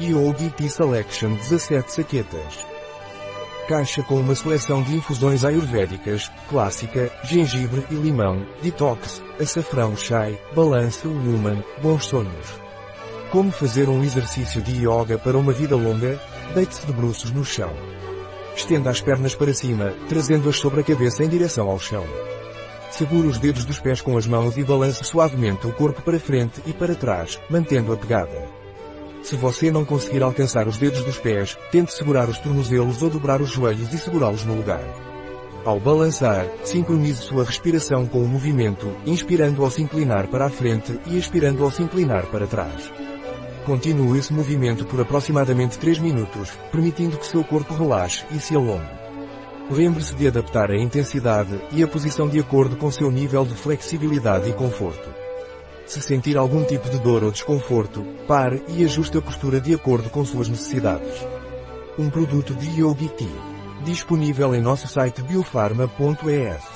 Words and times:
Yogi 0.00 0.48
Tea 0.50 0.70
Selection 0.70 1.34
17 1.34 1.92
saquetas. 1.92 2.66
Caixa 3.68 4.02
com 4.02 4.14
uma 4.16 4.34
seleção 4.34 4.82
de 4.82 4.96
infusões 4.96 5.44
ayurvédicas, 5.44 6.30
clássica, 6.48 7.12
gengibre 7.22 7.84
e 7.90 7.94
limão, 7.94 8.46
detox, 8.62 9.22
açafrão 9.38 9.94
chai, 9.94 10.40
balanço 10.54 11.08
human, 11.08 11.62
bons 11.82 12.06
sonhos. 12.06 12.60
Como 13.30 13.52
fazer 13.52 13.88
um 13.88 14.02
exercício 14.02 14.62
de 14.62 14.78
yoga 14.78 15.18
para 15.18 15.36
uma 15.36 15.52
vida 15.52 15.76
longa? 15.76 16.18
Deite-se 16.54 16.86
de 16.86 16.92
bruços 16.92 17.30
no 17.30 17.44
chão. 17.44 17.72
Estenda 18.56 18.90
as 18.90 19.00
pernas 19.00 19.34
para 19.34 19.54
cima, 19.54 19.94
trazendo-as 20.08 20.56
sobre 20.56 20.80
a 20.80 20.84
cabeça 20.84 21.22
em 21.22 21.28
direção 21.28 21.68
ao 21.68 21.78
chão. 21.78 22.04
Segure 22.90 23.28
os 23.28 23.38
dedos 23.38 23.64
dos 23.64 23.78
pés 23.78 24.00
com 24.00 24.16
as 24.16 24.26
mãos 24.26 24.56
e 24.56 24.64
balance 24.64 25.04
suavemente 25.04 25.66
o 25.66 25.72
corpo 25.72 26.02
para 26.02 26.18
frente 26.18 26.62
e 26.66 26.72
para 26.72 26.94
trás, 26.94 27.38
mantendo 27.48 27.92
a 27.92 27.96
pegada. 27.96 28.61
Se 29.22 29.36
você 29.36 29.70
não 29.70 29.84
conseguir 29.84 30.22
alcançar 30.22 30.66
os 30.66 30.78
dedos 30.78 31.04
dos 31.04 31.18
pés, 31.18 31.56
tente 31.70 31.94
segurar 31.94 32.28
os 32.28 32.38
tornozelos 32.38 33.02
ou 33.02 33.08
dobrar 33.08 33.40
os 33.40 33.50
joelhos 33.50 33.92
e 33.92 33.98
segurá-los 33.98 34.44
no 34.44 34.54
lugar. 34.54 34.82
Ao 35.64 35.78
balançar, 35.78 36.44
sincronize 36.64 37.22
sua 37.22 37.44
respiração 37.44 38.04
com 38.04 38.20
o 38.20 38.26
movimento, 38.26 38.92
inspirando 39.06 39.62
ao 39.62 39.70
se 39.70 39.80
inclinar 39.80 40.26
para 40.26 40.46
a 40.46 40.50
frente 40.50 40.98
e 41.06 41.16
expirando 41.16 41.62
ao 41.62 41.70
se 41.70 41.82
inclinar 41.82 42.26
para 42.26 42.48
trás. 42.48 42.92
Continue 43.64 44.18
esse 44.18 44.32
movimento 44.32 44.84
por 44.84 45.00
aproximadamente 45.00 45.78
3 45.78 46.00
minutos, 46.00 46.50
permitindo 46.72 47.16
que 47.16 47.26
seu 47.26 47.44
corpo 47.44 47.74
relaxe 47.74 48.24
e 48.32 48.40
se 48.40 48.56
alongue. 48.56 49.02
Lembre-se 49.70 50.16
de 50.16 50.26
adaptar 50.26 50.68
a 50.72 50.76
intensidade 50.76 51.60
e 51.70 51.80
a 51.80 51.86
posição 51.86 52.28
de 52.28 52.40
acordo 52.40 52.76
com 52.76 52.90
seu 52.90 53.08
nível 53.08 53.44
de 53.44 53.54
flexibilidade 53.54 54.50
e 54.50 54.52
conforto. 54.52 55.21
Se 55.86 56.00
sentir 56.00 56.36
algum 56.36 56.64
tipo 56.64 56.88
de 56.88 56.98
dor 56.98 57.24
ou 57.24 57.30
desconforto, 57.30 58.04
pare 58.26 58.62
e 58.68 58.84
ajuste 58.84 59.18
a 59.18 59.22
postura 59.22 59.60
de 59.60 59.74
acordo 59.74 60.08
com 60.10 60.24
suas 60.24 60.48
necessidades. 60.48 61.26
Um 61.98 62.08
produto 62.08 62.54
de 62.54 62.80
Yogi 62.80 63.08
Tea. 63.10 63.28
Disponível 63.84 64.54
em 64.54 64.60
nosso 64.60 64.86
site 64.88 65.22
biofarma.es. 65.22 66.71